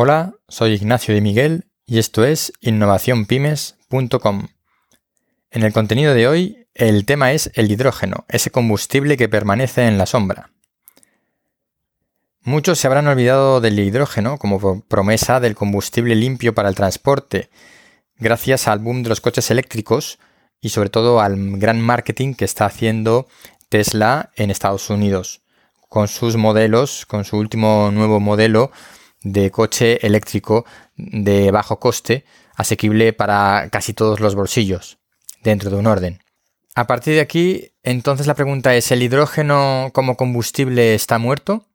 [0.00, 4.46] Hola, soy Ignacio de Miguel y esto es innovacionpymes.com.
[5.50, 9.98] En el contenido de hoy, el tema es el hidrógeno, ese combustible que permanece en
[9.98, 10.52] la sombra.
[12.42, 17.50] Muchos se habrán olvidado del hidrógeno como promesa del combustible limpio para el transporte,
[18.18, 20.20] gracias al boom de los coches eléctricos
[20.60, 23.26] y sobre todo al gran marketing que está haciendo
[23.68, 25.42] Tesla en Estados Unidos,
[25.88, 28.70] con sus modelos, con su último nuevo modelo
[29.22, 30.64] de coche eléctrico
[30.96, 34.98] de bajo coste, asequible para casi todos los bolsillos,
[35.42, 36.22] dentro de un orden.
[36.74, 41.66] A partir de aquí, entonces la pregunta es, ¿el hidrógeno como combustible está muerto?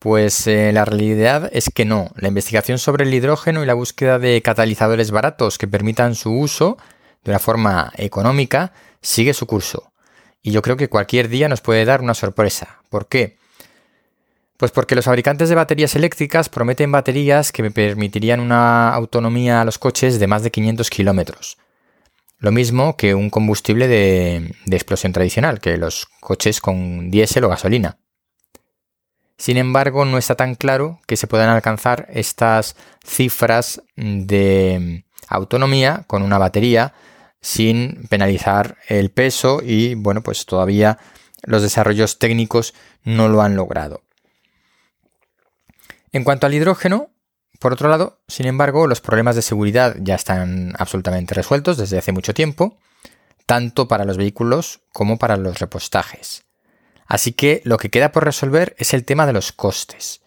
[0.00, 2.10] Pues eh, la realidad es que no.
[2.16, 6.78] La investigación sobre el hidrógeno y la búsqueda de catalizadores baratos que permitan su uso
[7.22, 9.92] de una forma económica sigue su curso.
[10.42, 12.82] Y yo creo que cualquier día nos puede dar una sorpresa.
[12.90, 13.38] ¿Por qué?
[14.56, 19.78] Pues porque los fabricantes de baterías eléctricas prometen baterías que permitirían una autonomía a los
[19.78, 21.58] coches de más de 500 kilómetros.
[22.38, 27.48] Lo mismo que un combustible de, de, explosión tradicional, que los coches con diésel o
[27.48, 27.98] gasolina.
[29.36, 36.22] Sin embargo, no está tan claro que se puedan alcanzar estas cifras de autonomía con
[36.22, 36.94] una batería
[37.40, 40.98] sin penalizar el peso y, bueno, pues todavía
[41.42, 44.02] los desarrollos técnicos no lo han logrado.
[46.14, 47.10] En cuanto al hidrógeno,
[47.58, 52.12] por otro lado, sin embargo, los problemas de seguridad ya están absolutamente resueltos desde hace
[52.12, 52.78] mucho tiempo,
[53.46, 56.44] tanto para los vehículos como para los repostajes.
[57.08, 60.22] Así que lo que queda por resolver es el tema de los costes.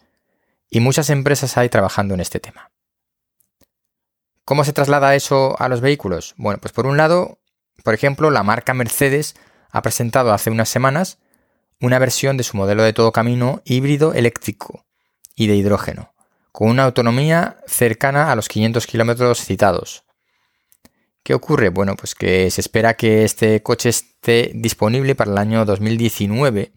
[0.68, 2.70] Y muchas empresas hay trabajando en este tema.
[4.44, 6.34] ¿Cómo se traslada eso a los vehículos?
[6.36, 7.38] Bueno, pues por un lado,
[7.82, 9.36] por ejemplo, la marca Mercedes
[9.70, 11.16] ha presentado hace unas semanas
[11.80, 14.84] una versión de su modelo de todo camino híbrido eléctrico,
[15.38, 16.12] y de hidrógeno,
[16.50, 20.04] con una autonomía cercana a los 500 kilómetros citados.
[21.22, 21.68] ¿Qué ocurre?
[21.68, 26.72] Bueno, pues que se espera que este coche esté disponible para el año 2019,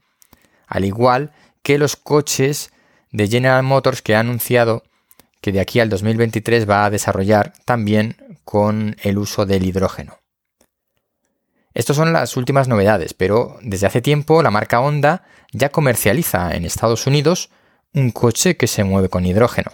[0.68, 1.32] al igual
[1.64, 2.72] que los coches
[3.12, 4.84] de General Motors que ha anunciado
[5.42, 10.20] que de aquí al 2023 va a desarrollar también con el uso del hidrógeno.
[11.74, 16.66] Estas son las últimas novedades, pero desde hace tiempo la marca Honda ya comercializa en
[16.66, 17.50] Estados Unidos
[17.94, 19.72] un coche que se mueve con hidrógeno.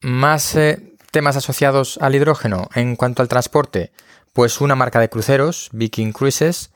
[0.00, 3.92] Más eh, temas asociados al hidrógeno en cuanto al transporte,
[4.32, 6.72] pues una marca de cruceros, Viking Cruises,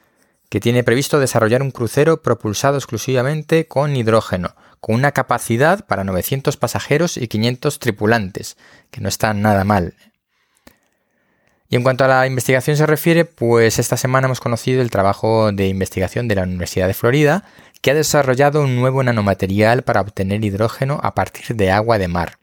[0.48, 6.56] que tiene previsto desarrollar un crucero propulsado exclusivamente con hidrógeno, con una capacidad para 900
[6.56, 8.56] pasajeros y 500 tripulantes,
[8.90, 9.94] que no está nada mal.
[11.68, 15.52] Y en cuanto a la investigación se refiere, pues esta semana hemos conocido el trabajo
[15.52, 17.44] de investigación de la Universidad de Florida,
[17.82, 22.38] que ha desarrollado un nuevo nanomaterial para obtener hidrógeno a partir de agua de mar.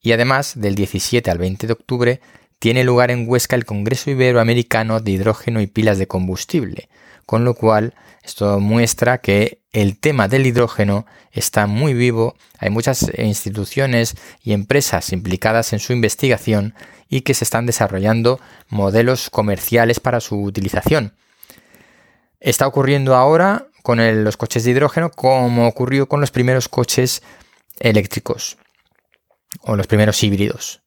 [0.00, 2.20] Y además, del 17 al 20 de octubre,
[2.58, 6.88] tiene lugar en Huesca el Congreso Iberoamericano de Hidrógeno y Pilas de Combustible,
[7.26, 13.10] con lo cual esto muestra que el tema del hidrógeno está muy vivo, hay muchas
[13.18, 16.74] instituciones y empresas implicadas en su investigación
[17.08, 21.16] y que se están desarrollando modelos comerciales para su utilización.
[22.40, 27.22] Está ocurriendo ahora con los coches de hidrógeno como ocurrió con los primeros coches
[27.78, 28.56] eléctricos
[29.60, 30.82] o los primeros híbridos.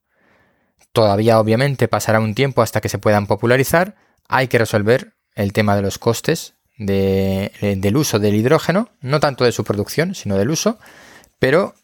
[0.91, 3.95] Todavía obviamente pasará un tiempo hasta que se puedan popularizar.
[4.27, 9.53] Hay que resolver el tema de los costes del uso del hidrógeno, no tanto de
[9.53, 10.79] su producción, sino del uso,
[11.39, 11.75] pero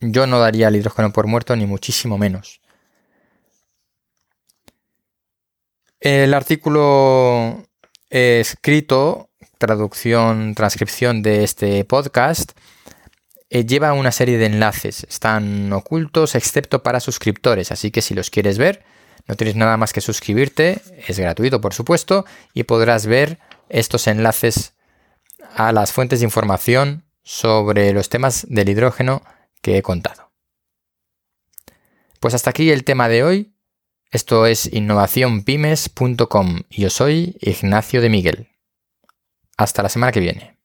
[0.00, 2.60] yo no daría el hidrógeno por muerto ni muchísimo menos.
[6.00, 7.64] El artículo
[8.10, 12.52] escrito, traducción, transcripción de este podcast,
[13.48, 15.04] eh, lleva una serie de enlaces.
[15.08, 18.84] Están ocultos excepto para suscriptores, así que si los quieres ver,
[19.28, 22.24] no tienes nada más que suscribirte, es gratuito por supuesto,
[22.54, 24.74] y podrás ver estos enlaces
[25.54, 29.22] a las fuentes de información sobre los temas del hidrógeno
[29.60, 30.32] que he contado.
[32.20, 33.54] Pues hasta aquí el tema de hoy.
[34.10, 38.48] Esto es innovacionpymes.com y yo soy Ignacio de Miguel.
[39.58, 40.57] Hasta la semana que viene.